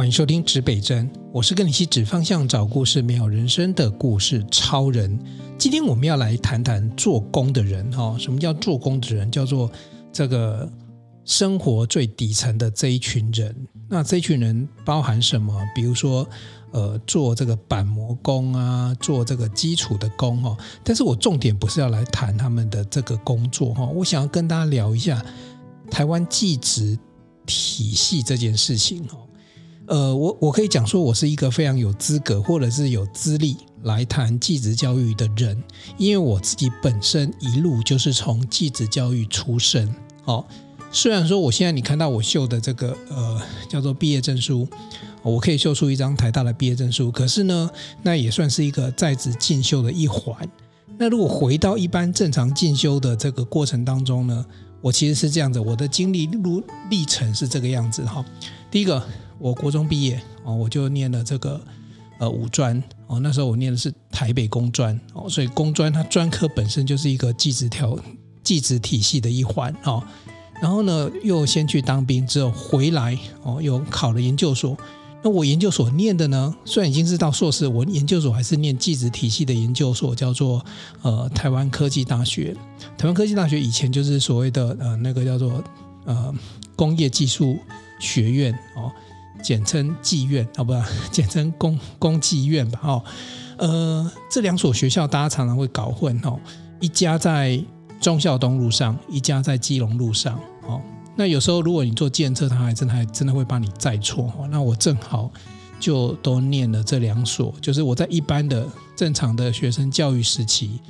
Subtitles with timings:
[0.00, 5.22] 欢迎收听指北针，我是跟你一起指方向、找故事、美好人生的故事超人。
[5.58, 9.30] 今天我们要来谈谈做工的人哈，什么叫做工的人？
[9.30, 9.70] 叫做
[10.10, 10.66] 这个
[11.26, 13.54] 生活最底层的这一群人。
[13.90, 15.54] 那这一群人包含什么？
[15.74, 16.26] 比如说，
[16.70, 20.56] 呃，做这个板模工啊，做这个基础的工哈。
[20.82, 25.22] 但是我重点不是要来谈他们的这个工作哈，我想要跟大家聊一下
[25.90, 26.98] 台湾技职
[27.44, 29.18] 体系这件事情哈。
[29.90, 35.60] 呃，我我可以讲说，我是一个非常有资格或者是有资历来谈继职教育的人，
[35.98, 39.92] 因为我自己本身一路就是从继职教育出身。
[40.26, 40.44] 哦，
[40.92, 44.64] 虽然说我现在你看到我秀的这个呃叫做毕业证书，
[45.24, 47.68] 我可以秀出一张台大的毕业证书，可是呢，
[48.04, 50.48] 那也算是一个在职进修的一环。
[50.98, 54.46] 那如果回到一般正常进修的这个过程当中呢，
[54.80, 58.24] 我其实是这样子，我的经历路历程是这个样子哈。
[58.70, 59.04] 第一个。
[59.40, 61.60] 我国中毕业哦，我就念了这个
[62.18, 67.98] 呃五专哦，那时候我念的是台北工专哦，所以工专它专科本身就是一个技职条
[68.44, 70.02] 技职体系的一环哦。
[70.60, 74.76] 然后呢，又先去当兵，之后回来哦，又考了研究所。
[75.22, 80.64] 那我研究所念的呢，虽然已经是到硕士，我研究所还是念技职体系的研究所，叫做
[81.02, 82.54] 呃台湾科技大学。
[82.98, 85.64] 台湾科技大学以前就是所谓的呃那个叫做
[86.04, 86.34] 呃
[86.76, 87.58] 工业技术
[87.98, 88.92] 学院哦。
[89.42, 90.72] 简称妓院啊，不，
[91.10, 92.80] 简称公公妓院吧。
[92.82, 93.04] 哦，
[93.58, 96.38] 呃，这两所学校大家常常会搞混哦。
[96.80, 97.62] 一家在
[98.00, 100.38] 忠孝东路上，一家在基隆路上。
[100.66, 100.80] 哦，
[101.16, 104.32] 那有时候如果你坐计程车，他还真的还真的会把你载错。
[104.38, 105.30] 哦，那我正好
[105.78, 108.66] 就都念了这两所，就是我在一般的
[108.96, 110.80] 正常的学生教育时期，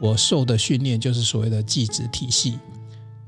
[0.00, 2.58] 我受的训练就是所谓的技职体系。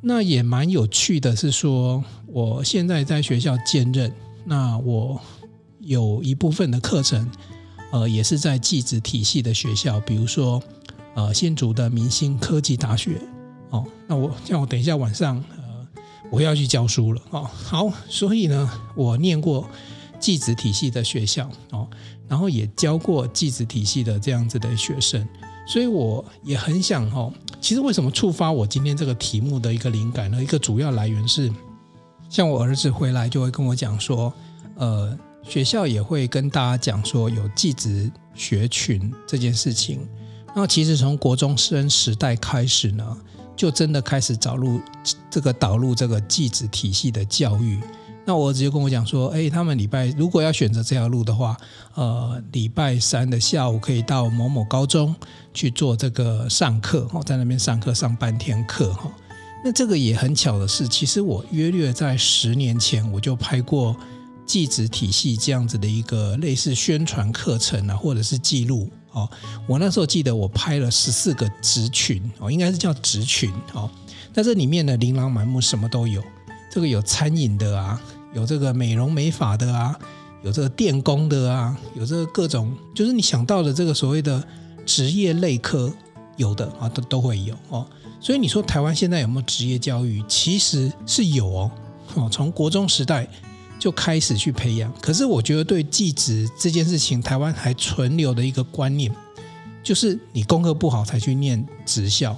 [0.00, 4.10] 那也蛮有趣的是说，我现在在学校兼任。
[4.48, 5.20] 那我
[5.80, 7.28] 有一部分的课程，
[7.90, 10.62] 呃，也是在技职体系的学校，比如说，
[11.16, 13.20] 呃，新竹的明星科技大学，
[13.70, 15.86] 哦，那我像我等一下晚上，呃，
[16.30, 19.68] 我要去教书了，哦，好，所以呢，我念过
[20.20, 21.88] 技职体系的学校，哦，
[22.28, 25.26] 然后也教过技职体系的这样子的学生，
[25.66, 30.40] 所以我也很想，哦，其实为什么触发我今天这个题目的一个灵感呢？
[30.40, 31.52] 一个主要来源是。
[32.28, 34.32] 像我儿子回来就会跟我讲说，
[34.76, 40.06] 呃，学校也会跟大家讲说有技职学群这件事情。
[40.54, 43.16] 那其实从国中生时代开始呢，
[43.54, 44.80] 就真的开始导入
[45.30, 47.78] 这个导入这个技职体系的教育。
[48.24, 51.56] 那我儿子就跟我讲说，哎，他们礼拜如果要选择这条路的话，
[51.94, 55.14] 呃，礼拜三的下午可以到某某高中
[55.54, 59.12] 去做这个上课，哦，在那边上课上半天课，哈。
[59.66, 63.96] 那这个也很巧的是，其实我约略在十年前我就拍过
[64.46, 69.28] 技职体系这样子的一个类似宣传课程啊，或者是记录哦。
[69.66, 73.90] 我那时候记得我拍了十四个职群哦，应该是叫职群哦。
[74.34, 76.22] 那这里面呢，琳琅满目，什么都有。
[76.70, 78.00] 这个有餐饮的啊，
[78.36, 79.98] 有这个美容美发的啊，
[80.44, 84.46] 有这个电工的啊，有这个各种，就是你想到的这个所谓的
[84.84, 85.92] 职业类科，
[86.36, 87.86] 有的啊，都都会有哦。
[88.20, 90.22] 所以你说台湾现在有没有职业教育？
[90.26, 91.70] 其实是有哦，
[92.14, 93.28] 哦，从国中时代
[93.78, 94.92] 就开始去培养。
[95.00, 99.14] 可是我觉得对技职这件事情，台湾还存留的一个观念，
[99.82, 102.36] 就是你功课不好才去念职校，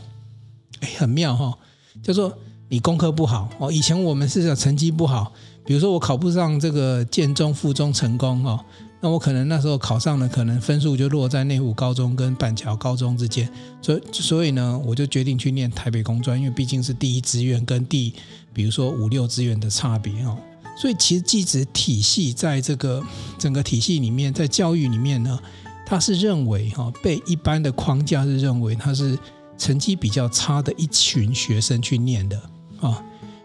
[0.80, 1.58] 哎，很妙哈、哦。
[2.02, 2.36] 叫做
[2.68, 5.32] 你功课不好哦，以前我们是成绩不好，
[5.64, 8.64] 比如说我考不上这个建中、附中成功哦。
[9.00, 13.48] 那我可能那时候考上了，可能分数就落在内湖高中跟板桥高中之间，
[13.80, 18.12] 所以所以呢，我就决定去念台北工专，因为毕竟是第一志愿跟第，
[18.52, 20.36] 比如说五六志愿的差别哦。
[20.76, 23.00] 所以其实技职体系在这个
[23.38, 25.38] 整个体系里面，在教育里面呢，
[25.86, 29.16] 他是认为哈，被一般的框架是认为他是
[29.56, 32.36] 成绩比较差的一群学生去念的
[32.80, 33.00] 啊，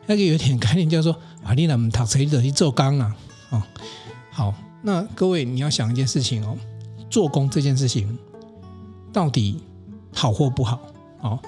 [0.08, 3.16] 那个有点概念叫做啊，你怎么读书就去做工啊？
[3.52, 3.64] 哦，
[4.32, 4.54] 好。
[4.86, 6.58] 那各位，你要想一件事情哦，
[7.10, 8.18] 做工这件事情
[9.14, 9.62] 到底
[10.14, 10.78] 好或不好？
[11.22, 11.40] 哦，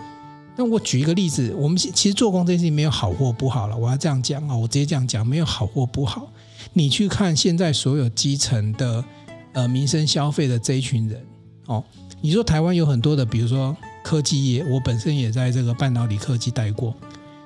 [0.55, 3.75] 那我举一个例子，我们其实做工这件事情没有好或不好了。
[3.75, 6.31] 我要这样讲啊，我直接这样讲，没有好或不好。
[6.71, 9.03] 你去看现在所有基层的
[9.51, 11.21] 呃民生消费的这一群人
[11.65, 11.83] 哦，
[12.21, 16.95] 你说台湾有很多的，比如说科技业，我本身也在这个半导体科技待过，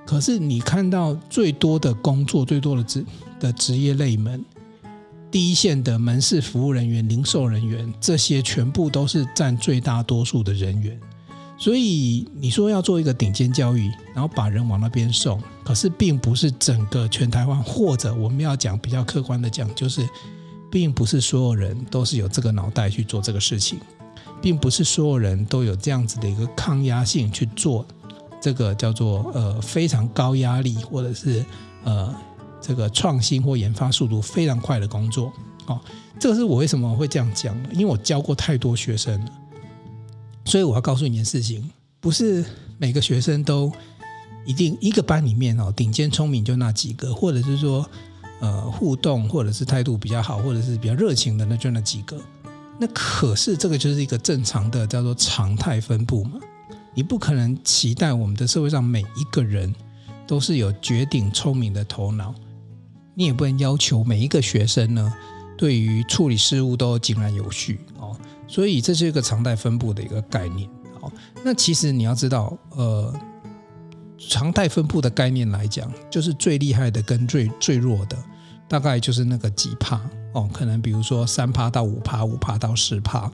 [0.06, 3.04] 可是你看到最多的工作，最多的职
[3.40, 4.46] 的职业类门。
[5.32, 11.00] 第一线的门市服务人员、零售人员，这些全部都是占最大多数的人员。
[11.58, 20.08] 所以你说要做一个顶尖教育，然后把人往那边送，可是并不是整个全台湾，或者我们要讲比较客观的讲，就是
[20.72, 23.78] 并不是所有人都是有这个脑袋去做这个事情，
[24.42, 27.86] 并不是所有人都有这样子的一个抗压性去做
[28.42, 31.46] 这个叫做呃非常高压力或者是
[31.84, 32.16] 呃
[32.62, 35.32] 这个创新或研发速度非常快的工作。
[35.68, 35.80] 哦，
[36.20, 37.70] 这个是我为什么会这样讲呢？
[37.74, 39.32] 因为我教过太多学生了，
[40.46, 41.70] 所以我要告诉你一件事情：
[42.00, 42.46] 不是
[42.78, 43.72] 每个学生都
[44.46, 47.88] 一定一个班里面哦，顶尖聪明就那几个，或者是说。
[48.42, 52.18] 呃，互动或者是态度比较好，或者是比较热情的，那就那几个。
[52.80, 56.40] 那可是这个就是一个正常的叫做常态分布嘛。
[56.94, 59.76] 你不可能期待我们的社会上每一个人
[60.26, 62.34] 都是有绝顶聪明的头脑，
[63.20, 65.14] 你也不能要求每一个学生呢，
[65.58, 68.18] 对于处理事务都井然有序哦。
[68.48, 70.70] 所以这是一个常态分布的一个概念。
[71.02, 71.12] 哦，
[71.44, 73.14] 那其实你要知道，呃。
[74.28, 78.18] 常态分布的概念来讲，就是最厉害的跟最最弱的，
[78.68, 80.00] 大概就是那个几趴
[80.34, 83.32] 哦，可能比如说三趴到五趴，五趴到十趴。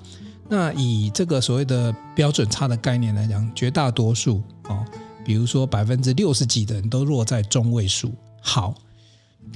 [0.48, 4.86] 那以这个所谓的标准差的概念来讲，绝大多数哦，
[5.26, 8.14] 比如说百分之六十几的人都落在中位数。
[8.40, 8.76] 好，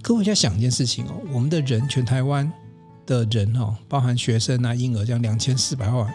[0.02, 2.52] 各位要想一件事情哦，我们的人，全台湾
[3.06, 6.14] 的人哦，包含学生啊、婴儿，这样两千四百万，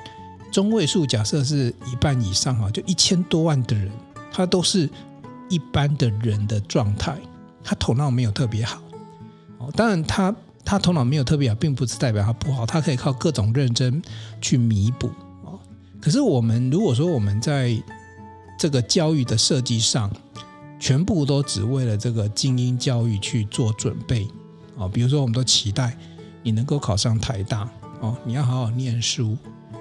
[0.51, 3.91] 中位数假设是一半以上哈，就一千多万的人。
[4.37, 4.91] 他都是
[5.49, 7.17] 一般的人的状态，
[7.63, 8.83] 他头脑没有特别好
[9.59, 9.71] 哦。
[9.77, 14.03] 当然他，他他头脑没有特别好，并不是代表他不好，他可以靠各种认真
[14.41, 15.07] 去弥补
[15.45, 15.57] 哦。
[16.01, 17.81] 可是我们如果说我们在
[18.59, 20.11] 这个教育的设计上，
[20.85, 24.29] 全部都只为了这个精英教育去做准备
[24.77, 25.97] 哦，比如说我们都期待
[26.43, 27.67] 你能够考上台大
[28.01, 29.35] 哦，你要好好念书。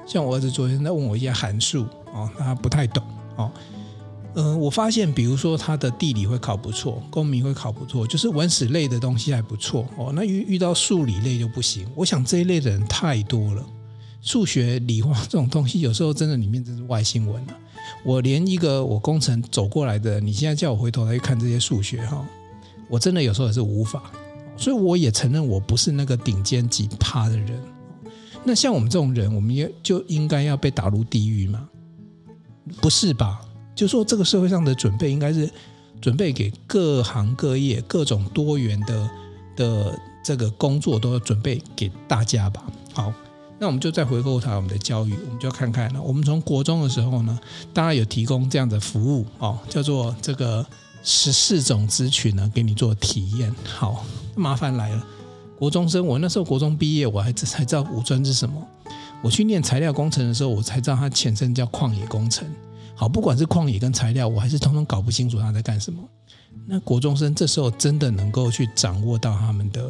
[0.08, 3.04] 像我儿子昨天在问我一些函数哦，他不太懂
[3.36, 3.52] 哦。
[4.36, 10.14] 嗯、我发现，比如说他的地理会考不错，公民会考不错，就是文史类的东西还不错哦。
[10.16, 11.86] 那遇遇到数理类就不行。
[11.98, 13.66] 我想这一类的人太多了，
[14.22, 17.60] 数学、理化这种东西，有时候真的里面真是外星文了、啊。
[18.04, 22.26] 我连一个我工程走过来的，你现在叫我回头来看这些数学哈，
[22.90, 24.12] 我真的有时候也是无法。
[24.56, 27.60] 所以我也承认我不是那个顶尖几趴的人。
[28.44, 31.68] 那像我们这种人，我们也就应该要被打入地狱吗？
[32.80, 33.42] 不是吧？
[33.74, 35.50] 就说这个社会上的准备应该是
[36.00, 39.10] 准备给各行各业各种多元的
[39.56, 42.64] 的这个工作都要准备给大家吧。
[42.94, 43.12] 好，
[43.64, 46.02] 那我们就再回过头来我们的教育，我们就要看看了。
[46.02, 47.40] 我们从国中的时候呢，
[47.74, 50.66] 大家有提供这样的服务哦，叫做这个
[51.02, 53.56] 十四种资讯呢，给你做体验。
[53.64, 54.04] 好，
[54.36, 55.08] 麻烦来了，
[55.58, 58.62] 国中生，我那时候国中毕业，我还才知道五专是什么。
[59.22, 62.46] 我去念材料工程的时候，我才知道它前身叫矿野工程。
[62.96, 66.04] 好，不管是矿野跟材料，我还是通通搞不清楚他在干什么。
[66.68, 69.90] 那国中生这时候真的能够去掌握到他们的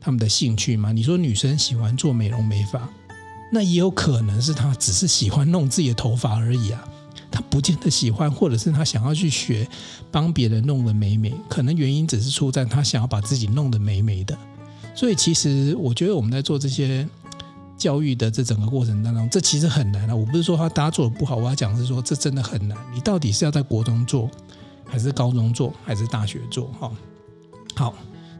[0.00, 0.90] 他们的兴趣吗？
[0.90, 2.88] 你说女生喜欢做美容美发，
[3.52, 6.82] 那也有可能是他只是喜欢弄自己的头发而已啊，
[7.30, 9.68] 他不见得喜欢，或者是他想要去学
[10.10, 14.36] 帮别人弄得美美，可能原因只是出在他想要把自己弄得美美的。
[14.94, 17.08] 所以其实我觉得我们在做这些。
[17.78, 20.14] 教育的这整个过程当中，这其实很难啊！
[20.14, 22.78] 我不是说他大家做的不好，我要讲是说这真的很难。
[22.94, 24.30] 你到底是要在国中做，
[24.84, 26.66] 还是高中做，还是大学做？
[26.78, 26.92] 哈，
[27.74, 27.94] 好，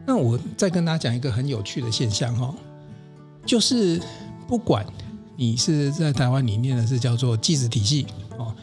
[0.07, 2.55] 那我再跟大家讲一个很有趣的现象哈，
[3.45, 4.01] 就是
[4.47, 4.87] 不管
[5.37, 8.07] 你是在台湾，你念的是叫做技职体系
[8.39, 8.55] 哦，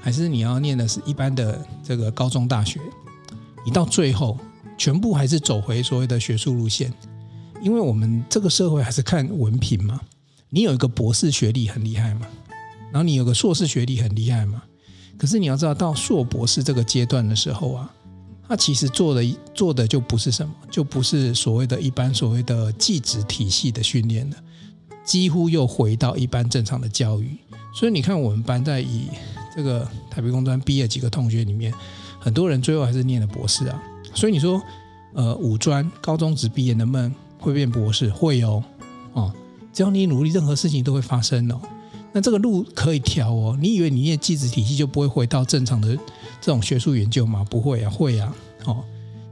[0.00, 2.80] 还是你要念的是一般的这个高中大学，
[3.64, 4.38] 你到最后
[4.76, 6.92] 全部还是走回所谓的学术路线，
[7.62, 10.00] 因为我们这个社会还是看文凭嘛。
[10.50, 12.26] 你有一个博士学历很厉害嘛？
[12.92, 14.62] 然后你有个硕士学历很厉害嘛？
[15.18, 17.90] 可是你要知道，到硕博士这个阶段的时候啊，
[18.48, 24.36] 他其实做的做的就不是什么，就不是所谓的一般所谓的技职体系的训练了，
[25.06, 27.38] 几乎又回到一般正常的教育。
[27.74, 29.08] 所以你看，我们班在以
[29.54, 31.72] 这个台北工专毕业几个同学里面，
[32.18, 33.82] 很多人最后还是念了博士啊。
[34.14, 34.60] 所以你说，
[35.14, 38.10] 呃，五专高中职毕业能不能会变博士？
[38.10, 38.62] 会哦，
[39.12, 39.32] 哦。
[39.72, 41.60] 只要你努力，任何事情都会发生哦。
[42.12, 43.54] 那这个路可以调哦。
[43.60, 45.94] 你以为你念技职体系就不会回到正常的
[46.40, 47.46] 这种学术研究吗？
[47.50, 48.34] 不会啊，会啊。
[48.64, 48.82] 哦，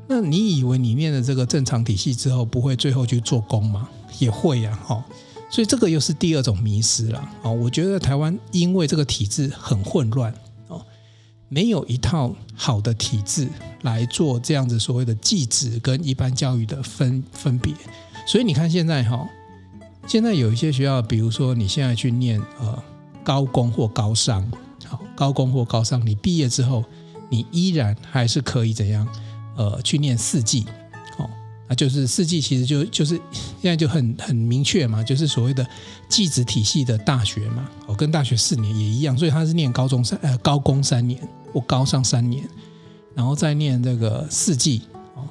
[0.07, 3.88] 那你以为你念了这个正常体系之后不会最后去做工吗？
[4.19, 4.78] 也会呀。
[4.88, 5.02] 哦，
[5.54, 7.18] 所以这个又是第二种迷失了。
[7.44, 10.34] 啊，我觉得台湾因为这个体制很混乱
[10.66, 10.84] 哦，
[11.49, 13.46] 没有一套好的体制
[13.82, 17.73] 来做这样子所谓的技职跟一般教育的分分别。
[18.26, 19.28] 所以你看现在哈。
[20.08, 22.82] 现在有一些学校，比如说你现在去念呃
[23.23, 24.44] 高工或高商，
[24.84, 26.84] 好，高工或高商，你毕业之后，
[27.30, 29.08] 你依然还是可以怎样
[29.56, 30.66] 呃去念四技，
[31.66, 33.14] 啊，就是四技其实就就是
[33.61, 35.66] 现在就很很明确嘛，就是所谓的
[36.09, 41.21] 技职体系的大学嘛，哦，跟大学四年也一样，所以他是念高中三呃高工三年
[41.52, 42.47] 或高上三年，
[43.14, 44.83] 然后再念这个四技
[45.14, 45.25] 哦，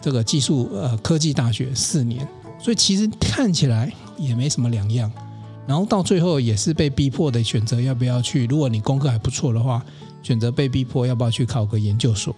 [0.00, 2.26] 这个技术呃科技大学四年，
[2.58, 5.08] 所以其实看起来也没什么两样，
[5.68, 9.84] 然后到最后也是被逼迫的选择要不要去，如果你功课还不错的话，
[10.20, 12.34] 选择被逼迫要不要去考个研究所。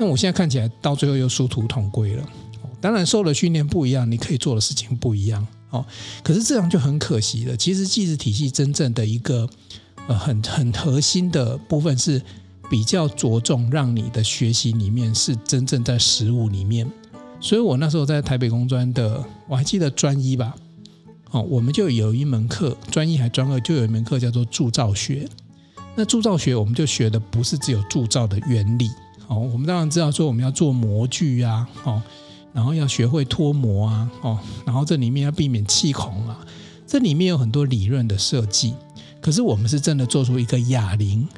[0.00, 2.26] 那我现在看起来到最后又殊途同归了。
[2.80, 5.84] 当然，受的训练不一样，你可以做的事情不一样哦。
[6.24, 7.54] 可是这样就很可惜了。
[7.54, 9.46] 其实，技术体系真正的一个
[10.08, 12.22] 呃很很核心的部分是
[12.70, 16.90] 比较着重让你的学习里面是真正在实物里面。
[17.38, 20.54] 所以我那时候在台北工专的，我还记得专一吧，
[21.32, 25.28] 哦，我们就有一门课，专一还专二就有一门课叫做铸造学。
[25.94, 28.88] 那铸造学我们就学的不是只有铸造的原理。
[29.30, 32.02] 哦，我们当然知道说我们要做模具啊，哦，
[32.52, 36.36] 然后要学会脱模啊，哦，然后这里面要避免气孔啊，
[36.84, 38.74] 这里面有很多理论的设计。
[39.20, 41.28] 可是我们是真的做出一个哑铃，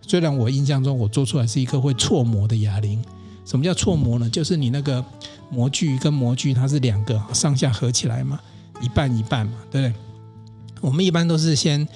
[0.00, 3.04] 虽然我印象中我做出来是一个会错模的哑铃。
[3.44, 4.30] 什么叫错模呢？
[4.30, 5.04] 就是你那个
[5.50, 8.40] 模具跟模具它是两个上下合起来嘛，
[8.80, 10.00] 一半一半嘛，对不对？
[10.80, 11.86] 我们一般都是先。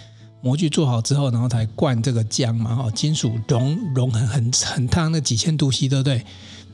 [0.41, 6.25] 模具做好之后，然后才灌这个浆嘛，哈，金属熔熔很很很烫，那几千度 C，对不对？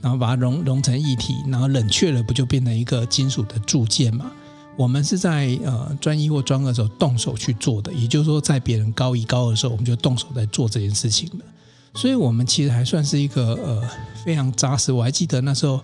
[0.00, 4.31] 然后把它熔熔成一体，然后冷却了，不就变成一个金属的铸件嘛？
[4.76, 11.45] 我们是在呃专一或专二的时候动手去做的，也就是说，在别人高一高二的时候，我们就动手在做这件事情了。
[11.95, 13.83] 所以，我们其实还算是一个呃
[14.25, 14.90] 非常扎实。
[14.90, 15.78] 我还记得那时候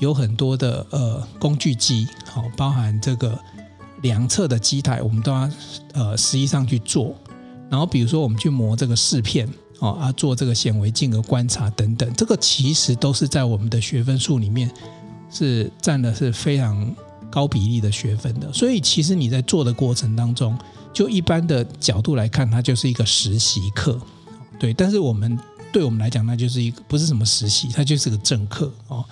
[0.00, 3.38] 有很多的呃工具机，好，包含这个
[4.02, 5.50] 两侧的机台，我们都要
[5.94, 7.14] 呃实际上去做。
[7.70, 14.70] 然后比如说我们去磨这个饰片哦，啊做这个显微镜的观察等等，这个其实都是在我们的学分数里面
[15.30, 16.94] 是占的是非常
[17.30, 18.52] 高比例的学分的。
[18.52, 20.56] 所以其实你在做的过程当中，
[20.92, 23.98] 就一般的角度来看，它就是一个实习课，
[24.58, 24.74] 对。
[24.74, 25.38] 但是我们
[25.72, 29.02] 对我们来讲，那就是一个不是什么实习，它就是个正课哦。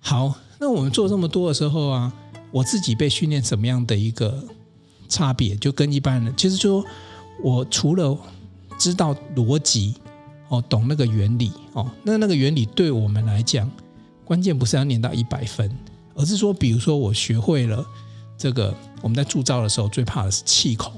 [0.00, 2.12] 好，那我们做这么多的时候啊，
[2.56, 4.42] 我自己被训练什么样的一个
[5.08, 6.82] 差别，就跟一般人其实就。
[7.42, 8.18] 我除了
[8.78, 9.94] 知道逻辑
[10.48, 13.70] 哦，懂那个原理哦，那那个原理对我们来讲，
[14.24, 15.70] 关键不是要念到一百分，
[16.14, 17.84] 而是说，比如说我学会了
[18.38, 20.94] 这个，我们在铸造的时候最怕的是气孔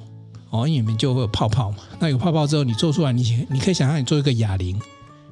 [0.51, 1.79] 哦，因为里面就会有泡泡嘛。
[1.99, 4.81] 那有泡泡之后，你做出来，你你可以想象你做一个哑铃，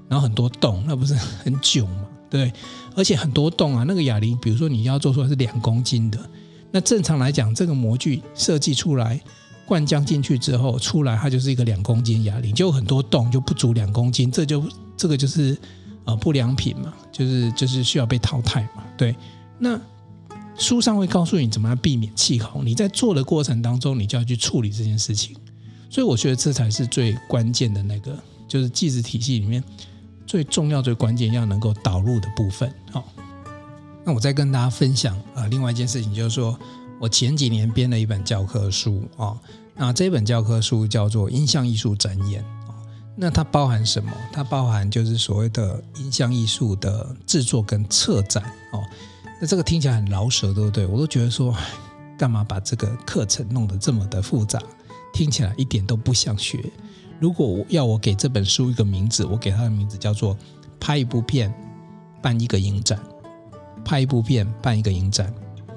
[0.09, 2.07] 然后很多洞，那不是很囧嘛？
[2.29, 2.53] 对，
[2.95, 6.19] 而且很多洞啊，那个哑铃，比如说你要做出来是两公斤的，
[6.71, 9.21] 那正常来讲，这个模具设计出来。
[9.69, 14.63] 灌浆进去之后出来，它就是一个两公斤哑铃，就有很多洞，就不足两公斤，这就
[14.97, 15.59] 这个就是
[16.05, 18.85] 呃不良品嘛，就是就是需要被淘汰嘛。
[18.97, 19.13] 对，
[19.59, 19.77] 那
[20.57, 25.35] 书上会告诉你怎么样避免气孔，你在做的过程当中，你就要去处理这件事情。
[25.91, 28.17] 所以我觉得这才是最关键的那个，
[28.47, 29.61] 就是技职体系里面
[30.27, 32.73] 最重要、最关键要能够导入的部分。
[32.91, 33.05] 好，
[34.05, 36.59] 那我再跟大家分享啊、另外一件事情就是说。
[36.99, 39.39] 我前几年编了一本教科书啊，
[39.75, 42.43] 那这本教科书叫做《音像艺术展演》，
[43.15, 44.11] 那它包含什么？
[44.33, 48.43] 它包含就是所谓的音像艺术的制作跟策展
[48.73, 48.83] 哦。
[49.39, 50.87] 那这个听起来很饶舌，对不对？
[50.87, 51.55] 我都觉得说，
[52.17, 54.59] 干嘛把这个课程弄得这么的复杂？
[55.13, 56.59] 听起来一点都不想学。
[57.19, 60.35] 如果我要我给这本书一个名字，我给它的名字叫做
[60.79, 61.53] 《拍一部片，
[62.21, 62.99] 办一个影展》。
[63.85, 65.33] 拍一部片，办一个影展。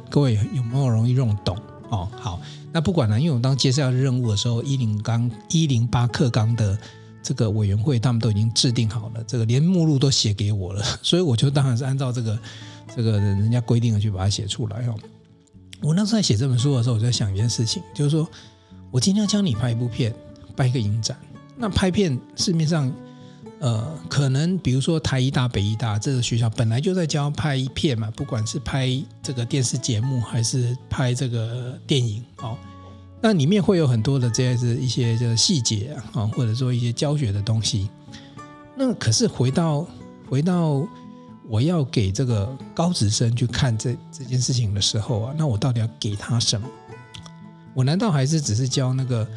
[0.10, 1.56] 各位有没有容易弄懂
[1.90, 2.10] 哦？
[2.20, 2.42] 好，
[2.72, 6.76] 那不管了，因为我当接下任务的时候，一零纲一零八课纲的
[7.22, 12.40] 这个委员会，他们都已经制定好了，这个连目录都写给我了， 所以我就当然是按照这个
[12.96, 14.96] 这个人家规定的去把它写出来哦。
[15.82, 18.28] 我那时候在写这本书的时候，我在想一件事情，就是说
[18.90, 20.12] 我今天要教你拍一部片，
[20.56, 21.16] 办一个影展，
[21.60, 22.92] 那拍片市面上。
[23.62, 28.88] 呃，可能比如说台一大、北艺大这个学校本来就在教拍片嘛，不管是拍
[29.22, 32.56] 这个电视节目还是拍这个电影哦，
[33.22, 37.90] 那里面会有很多的这些是一些这个细节啊，或者说一些教学的东西。
[38.78, 39.86] 那可是回到
[40.30, 40.82] 回到
[41.50, 46.66] 我要给这个高职生去看这这件事情的时候啊，那我到底要给他什么？
[47.74, 49.28] 我难道还是只是教那个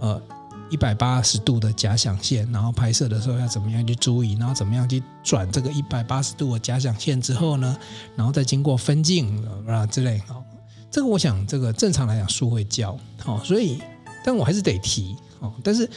[0.00, 0.22] 呃？
[0.70, 7.76] 一百八十度的假想线，然后拍摄的时候要怎么样去注意，然后怎么样去转这个一百八十度的假想线之后呢，
[8.16, 10.42] 然后再经过分镜啊之类，好，
[10.90, 13.82] 这个我想这个正常来讲书会教，好，所以
[14.24, 15.88] 但我还是得提，哦，但是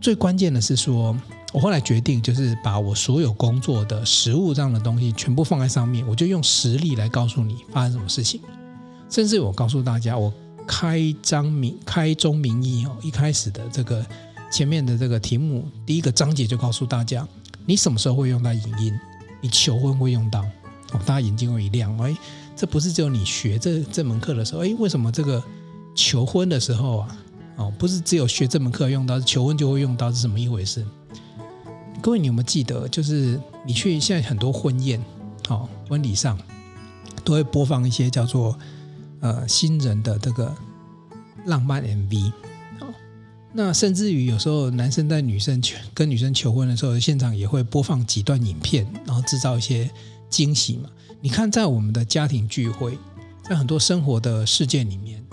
[0.00, 1.16] 最关键的是说，
[1.52, 8.40] 我后来决定就是把我所有工作的实物这样的东西全部放在上面，我就用实例来告诉你发生什么事情，
[9.08, 10.32] 甚至我告诉大家，我
[10.66, 14.04] 开张明开宗明义哦，一开始的这个
[14.50, 17.26] 前面的这个题目第一个章节就告诉大家，
[17.66, 18.92] 你什么时候会用到影音？
[19.40, 20.40] 你求婚会用到
[20.92, 22.16] 哦，大家眼睛会一亮，哎，
[22.56, 25.42] 这不是只有你学这这门课的时候，哎，为什么这个
[25.94, 27.16] 求婚的时候啊？
[27.56, 30.84] 哦，不是只有学这门课用到，求婚就会用到，是什么一回事？
[32.00, 32.88] 各位，你有没有记得？
[32.88, 35.00] 就是你去现在很多婚宴，
[35.48, 36.38] 哦，婚礼上
[37.22, 38.58] 都会播放一些叫做
[39.24, 40.54] 呃新人的这个
[41.46, 42.30] 浪漫 MV，
[42.80, 42.86] 哦，
[43.52, 49.90] 那甚至于有时候男生在女生求跟女生求婚的时候，现场也会播放几段影片，然后制造一些
[50.28, 50.90] 惊喜嘛。
[51.20, 52.98] 你看，在我们的家庭聚会，
[53.42, 55.24] 在很多生活的事件里面，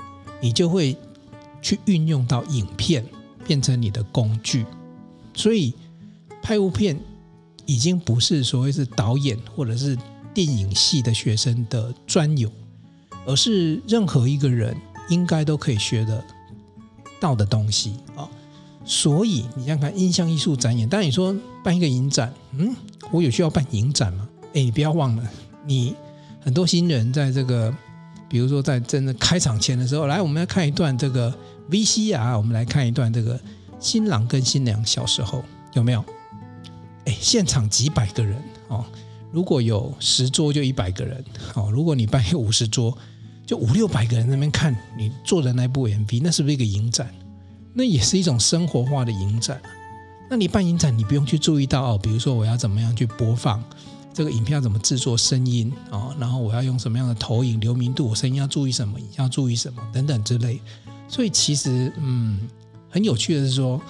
[0.41, 0.97] 你就会。
[1.63, 3.05] 去运用到影片
[3.45, 4.65] 变成你的工具，
[5.35, 5.71] 所以
[6.41, 6.99] 拍物片
[7.67, 9.95] 已经不是所谓是导演或者是
[10.33, 12.51] 电影系的学生的专有，
[13.25, 14.75] 而是任何一个人
[15.09, 16.23] 应该都可以学得
[17.19, 18.27] 到的东西啊。
[18.83, 22.75] 所以你想看音像艺术展演，当然你说办一个影展，嗯，
[23.11, 24.27] 我有需要办影展吗？
[24.53, 25.29] 哎，你不要忘了，
[25.65, 25.95] 你
[26.41, 27.73] 很多新人在这个，
[28.27, 31.33] 比如说在真的开场前的时候，来，我们来看一段这个。
[31.69, 33.39] VCR，我们来看一段这个
[33.79, 36.03] 新郎跟新娘小时候有没有？
[37.05, 38.83] 哎，现场几百个人哦，
[39.31, 41.23] 如果有十桌就一百个人
[41.53, 42.97] 哦，如果你办有五十桌，
[43.51, 47.13] 就五六百个人在那边看你做的那部 MV，那是不是一个影展？
[47.73, 49.61] 那也是一种生活化的影展。
[50.29, 53.61] 那你办影展，你不用去注意到哦，比如说我要怎么样去播放
[54.13, 60.57] 这个影片，要怎么制作声音哦，然后我要用什么样的投影、流明度，我声音要注意什么，影要注意什么等等之类。
[61.09, 62.47] 所以其实，嗯，
[62.89, 63.81] 很有趣的是说，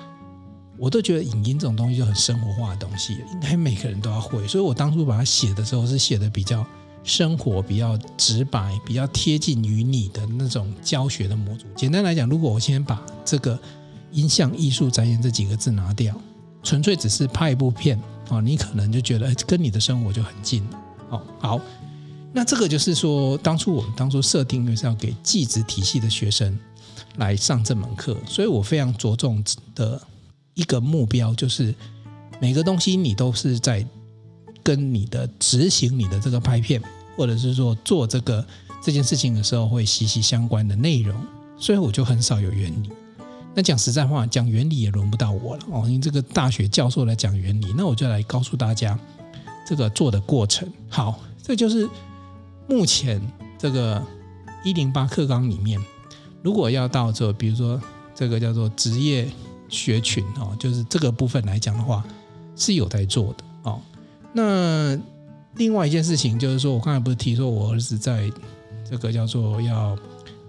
[0.75, 4.47] 我都觉得影音这种东西就很生活化的东西，应该每个人都要会。
[4.47, 6.65] 所以我当初把它写的时候，是写的比较
[7.03, 11.65] 生活、比较直白、比较贴近于你的那种教学的模组。
[11.75, 13.59] 简单来讲，如果我先把这个
[14.11, 16.15] 音像艺术展演这几个字拿掉，
[16.63, 20.81] 纯粹只是拍一部片啊，你可能就觉得跟你的生活就很近了。
[21.09, 21.61] 哦，好，
[22.33, 26.57] 那这个就是说，当初我们当初设定就是要给技职体系的学生。
[27.17, 29.43] 来上这门课，所以我非常着重
[29.75, 30.01] 的
[30.53, 31.75] 一个目标就是，
[32.39, 33.85] 每个东西你都是在
[34.63, 36.81] 跟你的执行你的这个拍片，
[37.15, 38.45] 或者是说做这个
[38.81, 41.15] 这件事情的时候会息息相关的内容，
[41.57, 42.89] 所以我就很少有原理。
[43.53, 48.97] 那讲实在话，讲原理也轮不到我了哦，因为这个大学教授来讲原理，那我就来告诉大家
[49.67, 50.71] 这个做的过程。
[50.87, 51.89] 好，这就是
[52.69, 53.21] 目前
[53.59, 54.01] 这个
[54.63, 55.79] 一零八课纲里面。
[56.41, 57.79] 如果要到这，比如说
[58.15, 59.29] 这个叫做职业
[59.67, 62.03] 学群哦，就是这个部分来讲的话，
[62.55, 63.43] 是有在做的。
[64.33, 64.97] 那
[65.55, 68.31] 另外一件事情就是说，我刚才不是提说我儿子在
[68.89, 69.97] 这个叫做要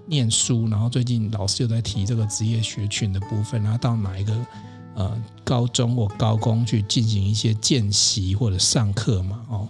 [0.06, 4.46] 念书，然后最近老师又在提这个职业学群的部分，然后到哪一个
[4.94, 9.40] 呃高中或高工去进行一些见习或者上课嘛？
[9.48, 9.68] 哦，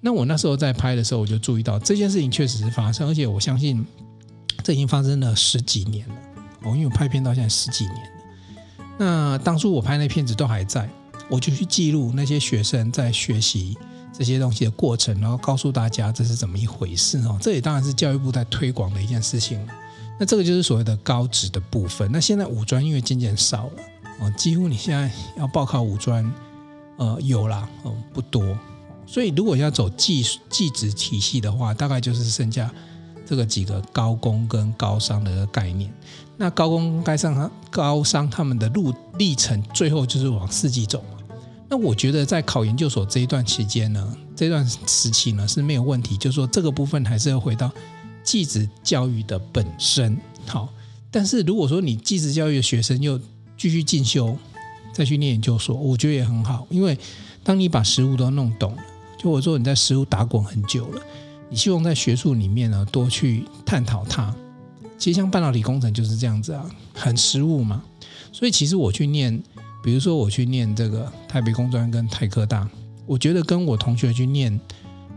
[0.00, 3.84] 那我那时候在拍的时候，我就注意到这件事情确实是发生，而且我相信。
[4.62, 6.14] 这已经发生了十几年了
[6.62, 8.86] 哦，因为我拍片到现在十几年了。
[8.96, 10.88] 那当初我拍那片子都还在，
[11.34, 13.76] 我就去记录那些学生在学习
[14.12, 17.36] 这些东西的过程，然后告诉大家这是怎么一回事哦。
[17.40, 19.66] 这也当然是教育部在推广的一件事情。
[20.18, 22.08] 那这个就是所谓的高职的部分。
[22.12, 23.72] 那现在五专因为渐渐少了
[24.20, 26.32] 哦，几乎你现在要报考五专，
[26.98, 28.56] 呃，有啦，哦，不多。
[29.04, 32.70] 所以如果要走技技职体系的话，大概就是剩下。
[33.26, 35.90] 这个几个高工跟高商的概念，
[36.36, 41.02] 那高工该上高商他们的路历程，最后就是往四级走。
[41.68, 47.70] 那我觉得在考研究所这一段期间呢，这段时期呢是没有问题，就是说这个部分还是要回到
[48.22, 50.16] 技职教育的本身。
[50.46, 50.68] 好，
[51.10, 53.18] 但是如果说你技职教育的学生又
[53.56, 54.36] 继续进修，
[54.92, 56.96] 再去念研究所，我觉得也很好，因为
[57.42, 58.82] 当你把实务都弄懂了，
[59.18, 61.02] 就我说你在实务打滚很久了。
[61.50, 64.34] 你希望在学术里面呢多去探讨它，
[64.98, 67.82] 其实像半导体工程就是这样子啊，很实务嘛。
[68.32, 69.40] 所以其实我去念，
[69.84, 72.66] 比如说我去念这个台北工专跟台科大，
[73.04, 74.58] 我觉得跟我同学去念，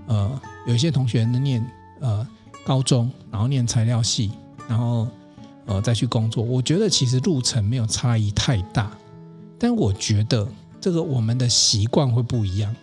[0.07, 1.65] 呃，有一些同学能念
[2.01, 2.27] 呃
[2.65, 4.29] 高中，然后念材料系，
[4.67, 5.07] 然后
[5.65, 8.91] 呃再去工作，我觉得其实路程没有差异太大，
[9.57, 10.45] 但我觉得
[10.81, 12.75] 这个我们的习惯会不一样。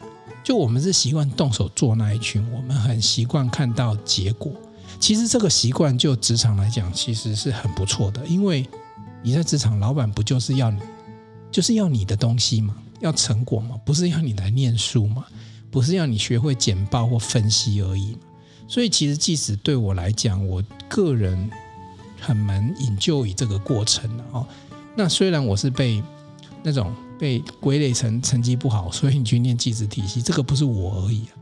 [0.43, 4.51] 就我们是习惯动手做那一群，我们很习惯看到结果。
[4.99, 8.67] 其实这个习惯就职场来讲，其实是很不错的，因为
[9.23, 10.81] 你在职场，老板不就是要你，
[11.55, 12.75] 就是要你的东西嘛。
[13.01, 15.27] 要成果嘛，不是要你来念书嘛，
[15.71, 18.21] 不是要你学会简报或分析而已嘛。
[18.67, 21.51] 所以其实即使对我来讲，我个人
[22.19, 24.47] 很蛮引咎于这个过程的哦。
[24.97, 26.03] 那虽然我是被
[26.63, 31.37] 那种被归类成成绩不好，所以你去念技职体系，这个不是我而已啊。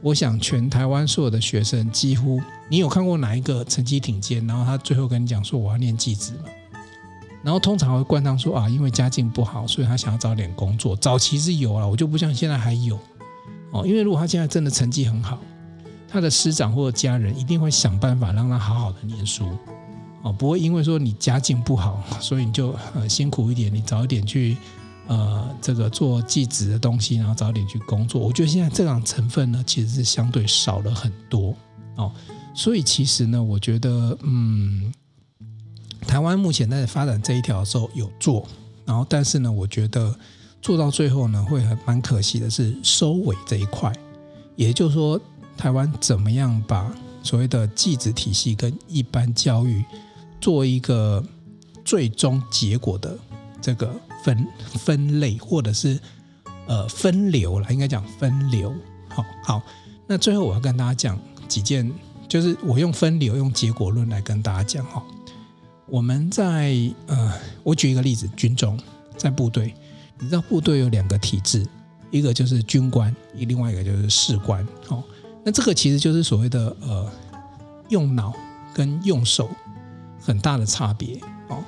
[0.00, 6.44] 我想全台湾所有的学生，几乎你有看过哪一个成绩挺尖，然后他最后跟你讲说我要念技职吗？
[7.42, 10.94] 然后通常会灌汤说啊，因为家境不好，所以他想要找点工作。
[10.94, 12.96] 早期是有啊，我就不像现在还有
[13.72, 13.84] 哦。
[13.84, 15.40] 因为如果他现在真的成绩很好，
[16.08, 19.44] 他的师长或者家人一定会想办法让他好好的念书
[20.22, 24.56] 哦，不会因为说你家境不好，所以你就呃辛苦一点，你早一点去
[25.08, 28.20] 呃这个做技职的东西，然后早点去工作。
[28.20, 31.56] 我觉得现在这样成分呢，其实是相对少了很多
[31.96, 32.12] 哦。
[32.54, 34.92] 所以其实呢，我觉得嗯。
[36.06, 38.46] 台湾目前在发展这一条的时候有做，
[38.84, 40.14] 然后但是呢，我觉得
[40.60, 43.92] 做到最后呢，会很蛮可惜的是收尾这一块。
[44.54, 45.18] 也就是说，
[45.56, 49.82] 台湾怎么样把所谓的技职体系跟一般教育
[50.40, 51.24] 做一个
[51.84, 53.16] 最终结果的
[53.60, 53.90] 这个
[54.22, 54.46] 分
[54.84, 55.98] 分类，或者是
[56.66, 58.74] 呃分流了，应该讲分流。
[59.08, 59.62] 好好，
[60.06, 61.90] 那最后我要跟大家讲几件，
[62.28, 65.02] 就是我用分流、用结果论来跟大家讲哈。
[65.92, 66.74] 我们在
[67.06, 68.80] 呃，我举一个例子，军中
[69.14, 69.74] 在部队，
[70.18, 71.66] 你知道部队有两个体制，
[72.10, 74.66] 一个就是军官，另外一个就是士官。
[74.88, 75.04] 哦，
[75.44, 77.12] 那这个其实就是所谓的呃，
[77.90, 78.32] 用脑
[78.72, 79.50] 跟用手
[80.18, 81.20] 很大的差别。
[81.50, 81.62] 哦，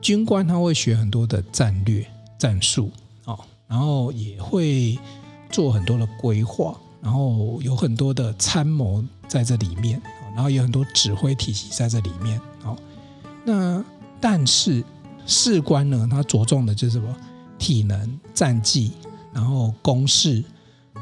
[0.00, 2.06] 军官他会学很多的战略
[2.38, 2.90] 战术，
[3.26, 4.98] 哦，然后也会
[5.50, 10.00] 做很多的规划，然后有很多的参谋在这里面，
[10.34, 12.40] 然后有很多指挥体系在这里面，
[13.46, 13.82] 那
[14.20, 14.82] 但是
[15.24, 17.14] 士官呢，他着重的就是什么
[17.56, 18.90] 体能、战绩，
[19.32, 20.42] 然后公式、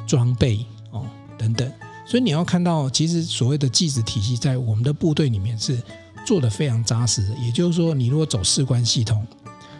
[0.07, 1.07] 装备哦
[1.39, 1.73] 等等。
[2.07, 5.83] 所以你要看到，其实所谓的技职体系在我们的部队里面是
[6.27, 7.35] 做得非常扎实的。
[7.39, 9.27] 也就是说，你如果走士官系统，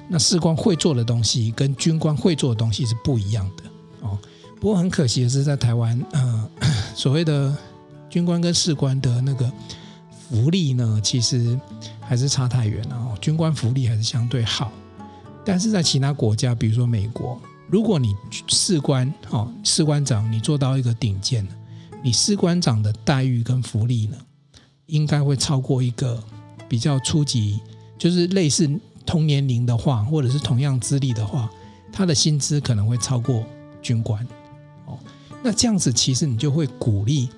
[0.09, 3.65] 那士官会做的东西跟军官会做的东西是不一样的
[4.09, 4.19] 哦。
[4.59, 6.51] 不过很可惜的是，在台湾，呃，
[6.97, 7.55] 所谓的
[8.09, 9.53] 军官跟士官的那个
[10.31, 11.61] 福利呢，其实。
[12.07, 14.71] 还是差太远了哦，军官福利还是相对好，
[15.45, 18.15] 但是在其他国家，比如说美国，如果你
[18.47, 21.47] 士官哦，士官长你做到一个顶尖，
[22.03, 24.17] 你士官长的待遇跟福利呢，
[24.87, 26.23] 应该会超过一个
[26.69, 27.61] 比较初级，
[27.99, 28.69] 就是类似
[29.07, 31.51] 同年龄的话，或者是同样资历的话，
[31.93, 33.45] 他的薪资可能会超过
[33.81, 34.27] 军官
[34.87, 34.99] 哦。
[35.43, 37.29] 那这样子其实你就会鼓励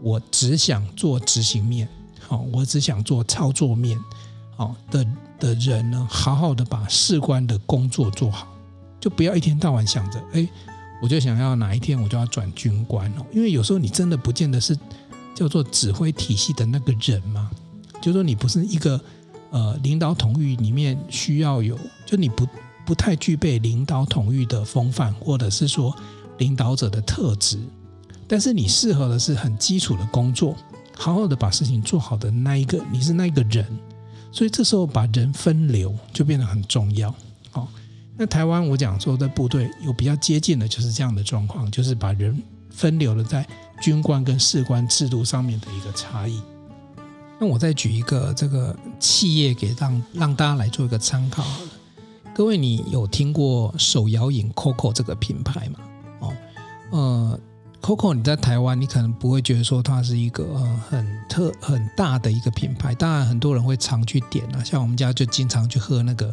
[0.00, 1.88] 我只想做执行面。
[2.28, 3.98] 好，我只想做操作面，
[4.54, 5.04] 好的
[5.40, 8.46] 的人呢，好好的把士官的工作做好，
[9.00, 10.46] 就不要一天到晚想着，哎，
[11.02, 14.78] 我就想要哪一天我就要转军官哦，因为有时候你真的不见得是
[15.34, 17.50] 叫做指挥体系的那个人嘛，
[18.02, 19.00] 就说你不是一个
[19.50, 22.46] 呃领导统御里面需要有，就你不
[22.84, 25.96] 不太具备领导统御的风范，或者是说
[26.36, 27.58] 领导者的特质，
[28.26, 30.54] 但是你适合的是很基础的工作。
[31.00, 33.64] 好好的把事情做好的那一个，你是那一个人，
[34.32, 37.14] 所以这时候把人分流就变得很重要。
[37.52, 37.68] 好，
[38.16, 43.46] 那台湾我讲说在部队有比较接近的就是这样的状况，就是把人分流了在
[43.80, 46.42] 军官跟士官制度上面的一个差异。
[47.38, 51.46] 那我再举一个这个企业给让让大家来做一个参考。
[52.34, 55.78] 各位，你有听过手摇饮 COCO 这个品牌吗？
[56.18, 56.36] 哦，
[56.90, 57.40] 呃。
[57.80, 60.44] Coco，你在台湾，你可能不会觉得说它是一个
[60.88, 62.94] 很特很大的一个品牌。
[62.94, 66.32] 当然，很多人会常去点啊，像我们家就经常去喝那个，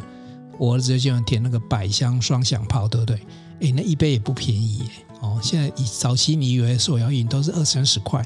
[0.58, 3.20] 我儿子就喜欢点那个百香双响炮，对不对？
[3.60, 4.84] 诶，那一杯也不便宜耶。
[5.20, 8.22] 哦，现在以早期你以为手摇饮都是二三十块，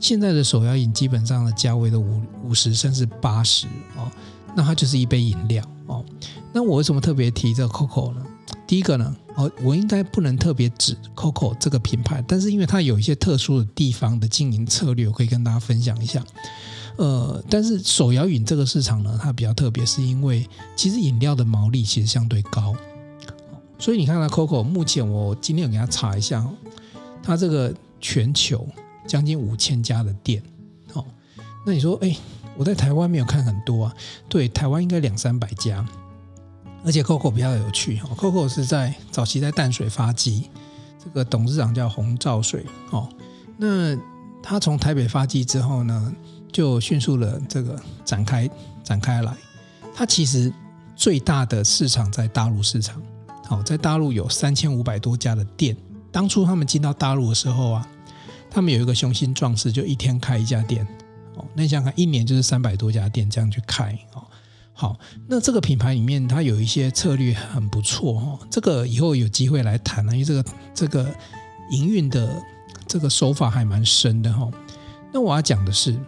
[0.00, 4.10] 现在的手摇饮基本上的价位都五五十甚至八十哦。
[4.56, 6.04] 那它就是一杯饮料哦。
[6.52, 8.26] 那我为什么特别提这个 Coco 呢？
[8.72, 16.24] 第一个呢，哦，我应该不能特别指 COCO 这个品牌，但是因为它有一些特殊的地方的经营策略，我可以跟大家分享一下。
[16.96, 22.74] 呃，但是手摇饮这个市场呢，它比较特别，是因为其实饮料的毛利其实相对高，
[23.78, 26.42] 所以你看到 COCO 目前我今天有给他查一下，
[27.22, 28.66] 它这个全球
[29.06, 30.42] 将近五千家的店，
[30.94, 31.04] 哦，
[31.66, 32.16] 那你说，哎，
[32.56, 33.94] 我在台湾没有看很多啊，
[34.30, 35.86] 对，台湾应该两三百家。
[36.84, 40.50] 而且 COCO 比较有趣哈，COCO 是在早期在淡水发迹，
[41.02, 43.08] 这个董事长叫洪兆水哦。
[43.56, 43.96] 那
[44.42, 46.12] 他从台北发迹之后呢，
[46.50, 48.50] 就迅速的这个展开
[48.82, 49.32] 展开来。
[49.94, 50.52] 他其实
[50.96, 53.00] 最大的市场在大陆市场
[53.46, 55.76] 好，在大陆有三千五百多家的店。
[56.10, 57.88] 当初他们进到大陆的时候啊，
[58.50, 60.86] 他们有一个雄心壮志，就一天开一家店。
[61.36, 63.96] 哦，那想想看，一年就是三百多家店这样去开。
[64.14, 64.24] 哦，
[64.72, 68.14] 好，那这个品牌里面它有一些策略很不错。
[68.18, 71.14] 哦，这个以后有机会来谈了，因为这个这个
[71.70, 72.42] 营运的
[72.86, 74.32] 这个手法还蛮深的。
[74.32, 74.50] 哈，
[75.12, 75.98] 那我要讲的是，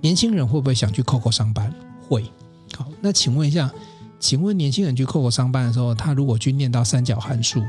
[0.00, 1.72] 年轻人会不会想去 COCO 上班？
[2.08, 2.24] 会。
[2.76, 3.70] 好，那请问一下。
[4.20, 7.60] 请问年轻人去 COCO 上班的时候，他如果去念到三角函数，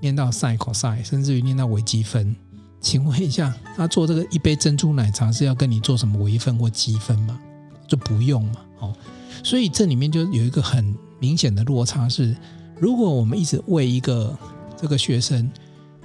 [0.00, 2.34] 念到 sin、cos，甚至于念到微积分，
[2.80, 7.38] 请问一下，他做这个一杯珍珠奶茶是要跟你做什么微分或积分吗？
[7.86, 8.56] 就不用嘛。
[8.78, 8.96] 哦，
[9.42, 12.36] 所以这里面就有一个很明显的落差是，
[12.78, 14.36] 如果我们一直为一个
[14.76, 15.50] 这个学生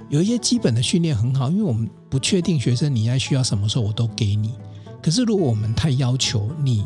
[0.08, 4.54] 有一些基本的训练很好，因为我们不确定学生你在需要什么时候我都给你，
[5.02, 6.84] 可是如果我们太要求你。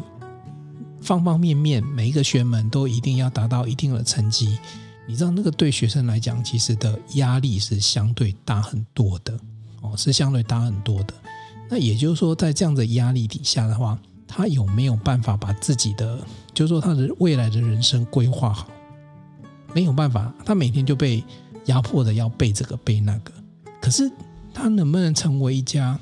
[1.03, 4.59] 方方面面，每一个学门都一定要达到一定的成绩，
[5.09, 9.33] 你知道那个对学生来讲，其实的压力是相对大很多的
[9.81, 11.15] 哦，是相对大很多的。
[11.71, 13.99] 那也就是说，在这样的压力底下的话，
[14.33, 16.19] 他有没有办法把自己的，
[16.55, 18.69] 就是说他的未来的人生规划好？
[19.75, 21.23] 没有办法，他每天就被
[21.65, 23.33] 压迫的要背这个背那个。
[23.81, 24.09] 可是
[24.55, 25.99] 他能不能成为一家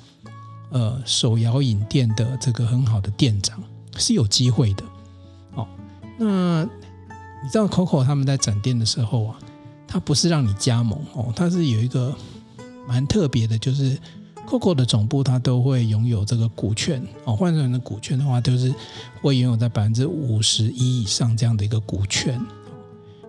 [0.71, 3.59] 呃手摇饮店的这个很好的店长？
[3.97, 4.85] 是有机会的，
[5.55, 5.67] 哦，
[6.19, 9.39] 那你知道 Coco 他们在展店的时候啊，
[9.89, 12.15] 他不是让你加盟哦，他是有一个
[12.87, 13.99] 蛮特别的，就是
[14.49, 18.75] Coco 的总部它都会拥有这个股权哦，换算成的股权的话，就是
[19.21, 22.41] 会拥有在百分之五十一以上这样的一个股权。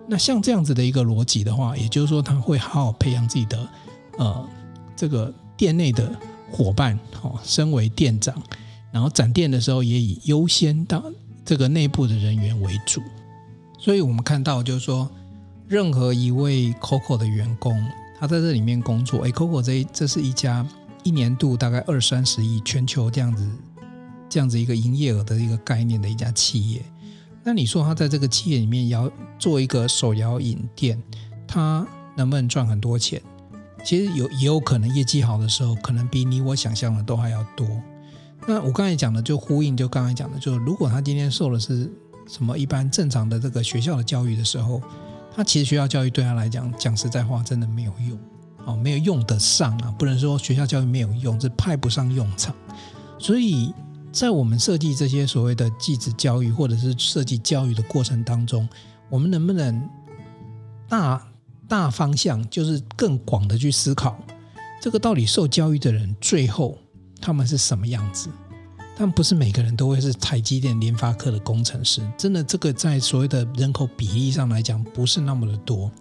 [0.08, 3.68] 那像这样子的一个逻辑的话，也就是说他会好好培养自己的
[4.16, 4.48] 呃
[4.96, 6.10] 这个店内的
[6.50, 8.34] 伙伴哦，身为店长。
[8.90, 11.00] 然后展店的时候也以优先到
[11.44, 13.00] 这个内部的人员为主，
[13.78, 15.08] 所以我们看到就是说，
[15.68, 17.72] 任何一位 COCO 的员工，
[18.18, 20.66] 他在这里面工作，哎，COCO 这这是一家
[21.02, 23.48] 一年度大概二三十亿全球这样子
[24.28, 26.82] 这样子一个营业额的一个概念的一家企业，
[27.42, 31.02] 那你说他在这个企业里面要做一个手摇饮店，
[31.46, 31.86] 他
[32.16, 33.20] 能不能赚很多钱？
[33.84, 37.66] 其实有也有可能业绩好的时候，可能比你我想象的都还要多。
[38.46, 41.90] 那我刚才讲的就呼应，就刚才讲的，就是如果他今天受的是
[42.28, 44.80] 什么一般正常的这个学校的教育的时候，
[45.34, 48.18] 他其实学校教育对他来讲，讲实在话，真的没有用
[48.66, 52.54] 哦，没有用得上啊，不能说学校教育没有用，是派不上用场。
[53.18, 53.74] 所以
[54.12, 58.68] 在我们设计这些所谓的继职教育，或者是设计教育的过程当中，
[59.08, 59.88] 我们能不能
[60.88, 61.26] 大
[61.68, 64.18] 大方向，就是更广的去思考，
[64.80, 66.78] 这个到底受教育的人最后。
[67.22, 68.30] 他们是什么样子？
[68.96, 72.00] 但不是每个人都会是台积电、联发科的工程师。
[72.16, 75.92] 真的，这个在所谓的人口比例上来讲，不是那么的多，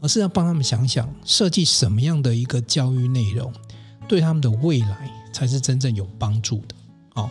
[0.00, 3.52] 而是要帮他们想想，设计什么样的一个教育内容，
[4.06, 6.74] 对他们的未来才是真正有帮助的。
[7.14, 7.30] 好，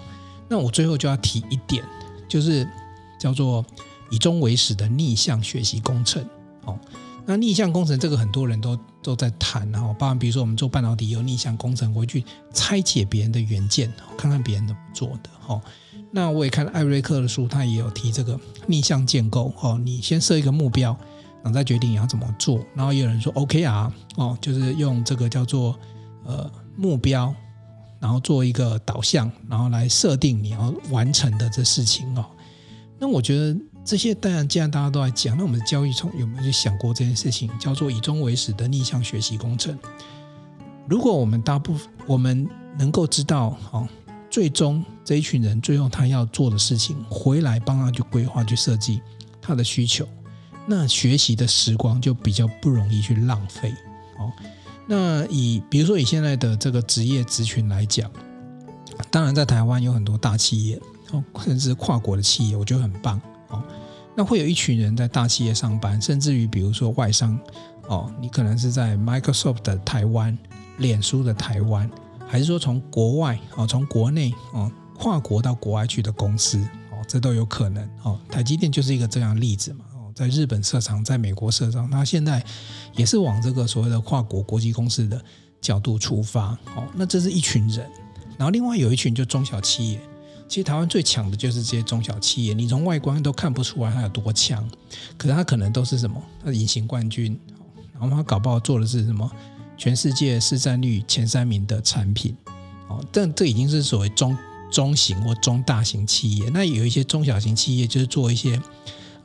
[0.49, 1.83] 那我最后就要提一点，
[2.27, 2.67] 就是
[3.19, 3.65] 叫做
[4.09, 6.23] 以终为始的逆向学习工程。
[6.63, 6.77] 好。
[7.29, 15.29] 那逆向工程这个很多人都都在谈，哈包含比如说我们做半导体有逆向工程，回去拆解别人的元件，看看别人怎么做的。
[15.45, 15.61] 哈，
[16.09, 19.53] 那我也看了艾瑞克的书，他也有提这个逆向建构。
[19.59, 20.97] 哦，你先设一个目标，
[21.47, 22.63] 然后再决定你要怎么做。
[22.75, 25.77] 然后也有人说 OKR，哦，就是用这个叫做
[26.25, 27.33] 呃目标，
[27.99, 32.13] 然后做一个导向，然后来设定你要完成的这事情。
[32.17, 32.25] 哦，
[32.99, 33.57] 那我觉得。
[33.87, 39.79] 这些当然，既然大家都在讲，那我们的教育从有没有去想过这件事情，叫做以终为始的逆向学习工程？
[40.89, 42.45] 如果我们大部分我们
[42.77, 43.87] 能够知道，哦，
[44.29, 49.01] 最终这一群人最后他要做的事情，回来帮他去规划、去设计
[49.41, 50.05] 他的需求，
[50.67, 53.73] 那学习的时光就比较不容易去浪费。
[54.17, 54.31] 哦，
[54.85, 58.11] 那以比如说以现在的这个职业职群来讲，
[59.09, 60.79] 当然在台湾有很多大企业，
[61.11, 63.21] 哦，甚至跨国的企业，我觉得很棒。
[63.49, 63.63] 哦，
[64.15, 67.39] 那会有一群人在大企业上班，甚至于比如说外商，
[67.87, 70.37] 哦，你可能是在 Microsoft 的台湾、
[70.79, 71.89] 脸书的台湾，
[72.27, 76.57] 还是说从国外，哦，从国内，哦，跨国到国外去的公司，
[76.91, 77.89] 哦，这都有可能。
[78.03, 79.85] 哦，台积电就是一个这样的例子嘛。
[80.17, 82.43] 在日本设厂，在美国设厂，它现在
[82.95, 85.23] 也是往这个所谓的跨国国际公司的
[85.61, 86.57] 角度出发。
[86.75, 87.87] 哦，那这是一群人，
[88.35, 90.01] 然后另外有一群就中小企业。
[90.47, 94.67] 其实台湾最强的就是这些中小企业，你从外观都看不出来它有多强，
[95.17, 96.19] 可是它可能都是什么？
[96.43, 97.39] 它是隐形冠军，
[97.93, 99.31] 然后它搞不好做的是什么？
[99.77, 102.35] 全世界市占率前三名的产品，
[102.87, 104.35] 哦，但这已经是所谓中
[104.71, 106.49] 中型或中大型企业。
[106.49, 108.59] 那有一些中小型企业就是做一些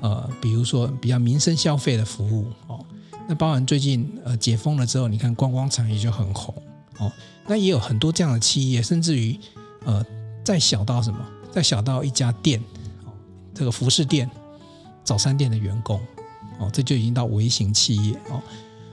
[0.03, 2.85] 呃，比如说比较民生消费的服务，哦，
[3.29, 6.55] 那包含最近呃解封了之后，你看观光产业就很红
[6.99, 7.11] 哦。
[7.47, 9.39] 那也有很多这样的企业，甚至于
[9.85, 10.05] 呃
[10.45, 11.19] 再小到什么，
[11.51, 12.61] 再小到一家店
[13.05, 13.13] 哦，
[13.55, 14.29] 这个服饰店、
[15.05, 16.01] 早餐店的员工
[16.59, 18.43] 哦，这就已经到微型企业哦。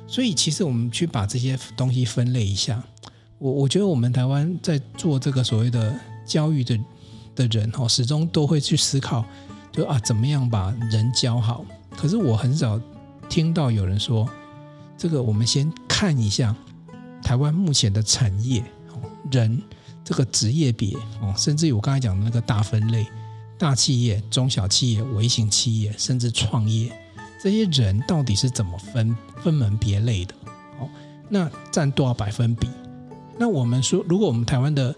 [0.08, 2.84] 所以其实我们去把这些东西分类一下，
[3.38, 5.94] 我我觉得我们台湾在做这个所谓的
[6.26, 6.80] 教育的
[7.36, 9.24] 的人哦，始终都会去思考，
[9.72, 11.66] 就啊怎么样把人教好。
[11.96, 12.80] 可是我很少
[13.28, 14.28] 听到有人说，
[14.98, 16.56] 这个我们先看一下
[17.22, 19.02] 台湾目前的产业哦，
[19.32, 19.62] 人
[20.04, 23.06] 这个职业别哦，甚至于我刚才讲的那个大分类，
[23.58, 26.92] 大企业、中小企业、微型企业，甚至创业，
[27.44, 30.34] 这些人到底是怎么分分门别类的？
[30.80, 30.90] 哦，
[31.28, 32.68] 那占多少百分比？
[33.38, 34.96] 那我们说，如果我们台湾的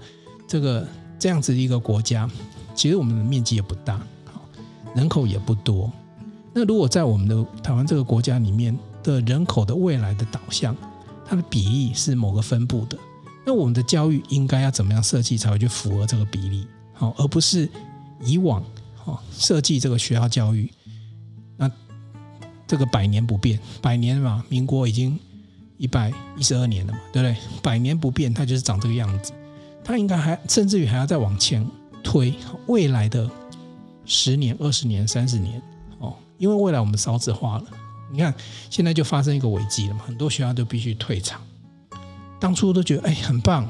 [0.47, 0.88] 这个
[1.19, 2.29] 这样子的一个国家，
[2.73, 3.99] 其实我们的面积也不大，
[4.95, 5.91] 人口也不多。
[6.54, 10.75] 那如果在我们的台湾这个国家里面的人口的未来的导向，
[11.25, 12.97] 它的比例是某个分布的，
[13.45, 16.67] 那我们的教育应该要怎么样设计才会去符合这个比例？
[16.93, 17.69] 好，而不是
[18.21, 18.62] 以往
[18.95, 20.69] 好设计这个学校教育，
[21.56, 21.71] 那
[22.67, 25.17] 这个百年不变，百年嘛，民国已经
[25.77, 27.36] 一百一十二年了嘛，对不对？
[27.63, 29.32] 百年不变，它就是长这个样子，
[29.86, 31.65] 它应该还甚至于还要再往前
[32.04, 32.34] 推
[32.67, 33.30] 未来的
[34.05, 35.61] 十年、二十年、三十年。
[35.99, 37.65] 哦因为未来我们少子化了，
[38.11, 38.33] 你看
[38.69, 41.39] 现在就发生一个危机了嘛，很多学校都必须退场。
[42.39, 43.69] 当初都觉得哎很棒，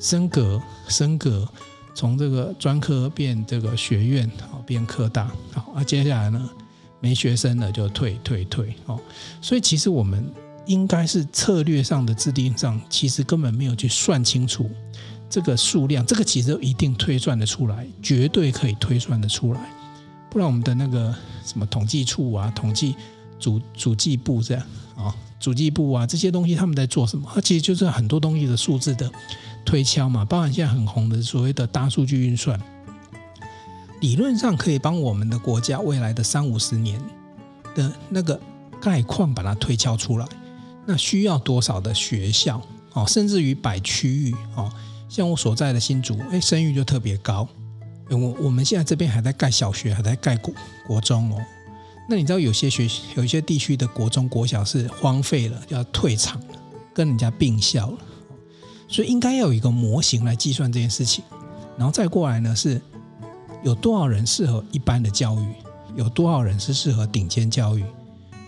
[0.00, 0.58] 升格
[0.88, 1.46] 升格，
[1.94, 6.48] 从这个专科变这个学院，好变科大，好啊，接下来呢
[7.00, 8.98] 没学生了就退退退哦。
[9.42, 10.26] 所以其实我们
[10.64, 14.70] 应该是策略上的制定上，其实根本没有去算清楚
[15.28, 19.60] 这个数量，这个其实一定推算得出来，绝对可以推算得出来。
[20.30, 22.94] 不然我们的那个什么统计处啊、统计
[23.38, 24.62] 主主计部这样
[24.96, 27.30] 啊、主计部啊这些东西，他们在做什么？
[27.34, 29.10] 它其实就是很多东西的数字的
[29.64, 30.24] 推敲嘛。
[30.24, 32.60] 包含现在很红的所谓的大数据运算，
[34.00, 37.00] 理论上可以帮我们的国家未来的三五十年
[37.74, 38.40] 的那个
[38.80, 40.26] 概况把它推敲出来。
[40.86, 42.62] 那需要多少的学校？
[42.92, 44.72] 哦，甚至于摆区域哦，
[45.08, 47.48] 像我所在的新竹，哎，生育就特别高。
[48.10, 50.54] 我我们现在这边还在盖小学，还在盖国
[50.86, 51.42] 国中哦。
[52.08, 56.54] 那你知道有些学有一些地区的国中国小是荒废了，要退场了，
[56.94, 57.98] 跟人家并校了。
[58.88, 61.24] 所以应该要有一个模型来计算这件事情，
[61.76, 62.80] 然后再过来呢，是
[63.64, 65.46] 有多少人适合一般的教育，
[65.96, 67.84] 有多少人是适合顶尖教育，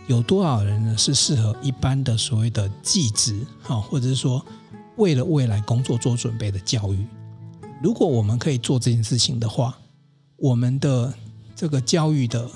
[0.06, 4.40] 有多少人呢是适合一般的所谓的技职，哈，或者是说
[4.98, 7.06] 为了未来工作做准备的教育。
[7.82, 9.76] 如果我们可以做这件事情的话，
[10.36, 11.14] 我们的
[11.56, 12.48] 这个教育的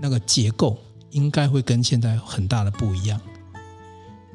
[0.00, 0.78] 那个结构
[1.10, 3.20] 应该会跟现在很大的不一样。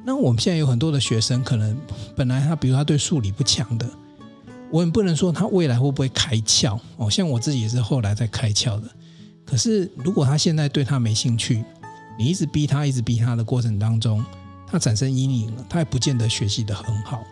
[0.03, 1.77] 那我们现在有很多的学生，可能
[2.15, 3.87] 本来他比如他对数理不强的，
[4.71, 7.09] 我也不能说他未来会不会开窍哦。
[7.09, 8.89] 像我自己也是后来才开窍的。
[9.45, 11.63] 可是如果他现在对他没兴趣，
[12.17, 14.23] 你一直逼他，一直逼他的过程当中，
[14.69, 17.23] 他产生阴影了，他也不见得学习得很好。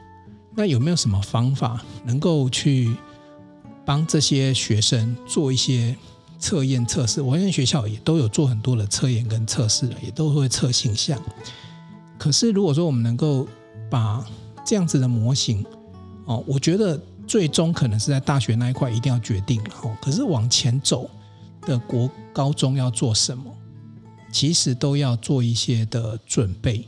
[0.55, 2.95] 那有没有什么方法能够去
[3.85, 5.95] 帮这些学生做一些
[6.39, 7.21] 测验测试？
[7.21, 11.21] 我现在学校也都有做很多的测验跟测试了，也都会测形象。
[12.17, 13.45] 可是如果说我们能够
[13.89, 14.25] 把
[14.65, 15.65] 这样子的模型，
[16.23, 19.97] 哦，我觉得最终可能是在大学那一块一定要决定了哦。
[20.01, 21.09] 可是往前走
[21.61, 23.53] 的国高中要做什么，
[24.31, 26.87] 其实都要做一些的准备。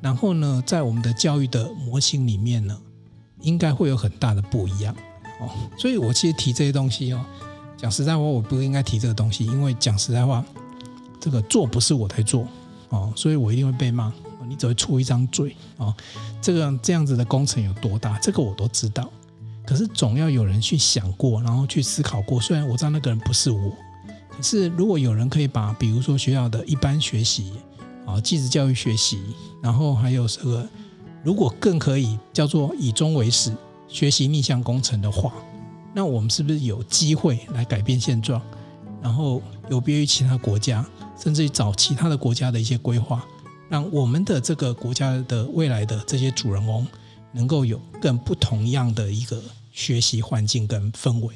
[0.00, 2.78] 然后呢，在我们的教育的模型里面呢，
[3.40, 4.94] 应该会有很大的不一样
[5.40, 7.24] 哦，所以我其实提这些东西哦，
[7.76, 10.44] 讲实在话，我不应该提这个东西，因为讲实在话，
[11.20, 12.46] 这个做不是我在做
[12.90, 14.12] 哦，所以我一定会被骂。
[14.48, 15.94] 你只会出一张嘴哦，
[16.40, 19.06] 这个这样子的工程有多大，这个我都知道。
[19.66, 22.40] 可是总要有人去想过，然后去思考过。
[22.40, 23.70] 虽然我知道那个人不是我，
[24.30, 27.52] 可是如果有人可以把，比如说学校的一般学习
[28.08, 29.20] 啊，继职教育学习，
[29.62, 30.66] 然后还有这个。
[31.22, 33.52] 如果更可以叫做以终为始，
[33.86, 35.32] 学习逆向工程的话，
[35.92, 38.40] 那我们是不是有机会来改变现状？
[39.02, 40.86] 然后有别于其他国家，
[41.20, 43.26] 甚至于找其他的国家的一些规划，
[43.68, 46.86] 让我们的这个国家的未来的这些主人翁
[47.32, 49.42] 能够有更不同样的一个
[49.72, 51.34] 学习环境跟氛围。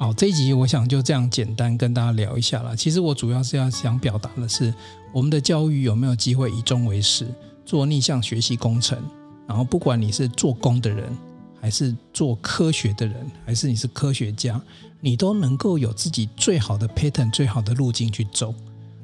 [0.00, 2.74] 好，这一集我想就这样简单跟大家聊一下了。
[2.74, 4.72] 其实我主要是要想表达的是，
[5.12, 7.26] 我们的教育有没有机会以终为始？
[7.66, 8.98] 做逆向学习工程，
[9.46, 11.14] 然后不管你是做工的人，
[11.60, 14.58] 还是做科学的人，还是你是科学家，
[15.02, 18.54] 你都能够有自己最好的 pattern、最好的路径去走，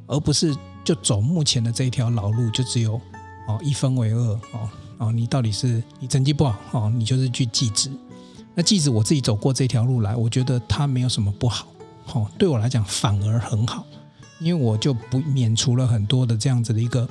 [0.06, 2.94] 而不是就走目前的这一条老路，就只有
[3.46, 7.90] 哦一分为二哦哦，你到底是你成绩不好哦，你就是去记职。
[8.58, 11.66] 那即使我自己走过这条路来，我觉得它没有什么不好，
[12.14, 13.84] 哦，对我来讲反而很好，
[14.40, 17.06] 因为我就不免除了很多的这样子的一个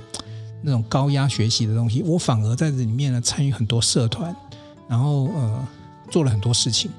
[0.64, 4.36] 那种高压学习的东西，我反而在这里面呢参与很多社团，
[4.88, 5.68] 然后呃
[6.10, 6.90] 做了很多事情。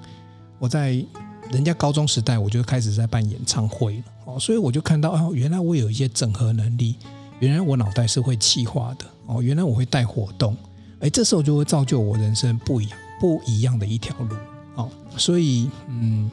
[0.61, 1.05] 我在
[1.51, 6.94] 人家高中时代我就开始在办演唱会了，哦，所以我就看到哦，原来我有一些整合能力，
[7.40, 10.57] 原来我脑袋是会气化的，哦，原来我会带活动，
[11.01, 12.99] 哎，这时候就会造就我人生不一样。
[13.20, 14.36] 不一样的一条路
[14.74, 16.30] 哦，所以嗯，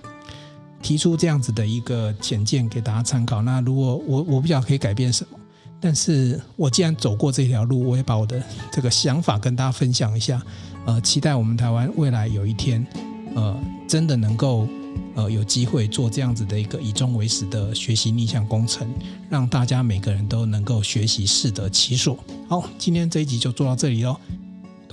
[0.82, 3.42] 提出这样子的一个浅见给大家参考。
[3.42, 5.40] 那如果我我不晓得可以改变什么，
[5.80, 10.42] 但是我既然走过这条路，我也把我的这个想法跟大家分享一下。
[10.86, 12.86] 呃，期待我们台湾未来有一天，
[13.36, 13.58] 呃，
[13.88, 14.68] 真的能够
[15.16, 18.86] 呃有机会做这样子的一个以终为始的学习逆向工程，
[19.30, 22.18] 让大家每个人都能够学习适得其所。
[22.50, 24.18] 好，今天这一集就做到这里喽。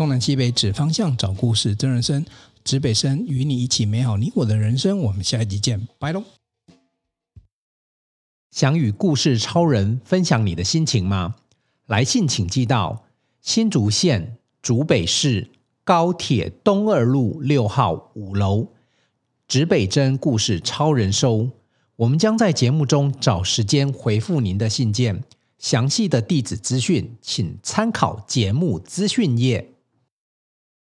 [0.01, 2.25] 东南西北指方向，找故事，真人生，
[2.65, 4.99] 指北生与你一起美好你我的人生。
[4.99, 6.25] 我们下一集见，拜喽！
[8.51, 11.35] 想与故事超人分享你的心情吗？
[11.85, 13.05] 来信请寄到
[13.43, 15.51] 新竹县竹北市
[15.85, 18.69] 高铁东二路六号五楼，
[19.47, 21.51] 指北针故事超人收。
[21.97, 25.23] 我们将在节目中找时间回复您的信件。
[25.59, 29.75] 详细的地址资讯，请参考节目资讯页。